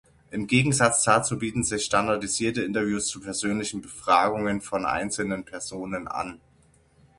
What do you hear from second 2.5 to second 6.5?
Interviews zur persönlichen Befragungen von einzelnen Personen an.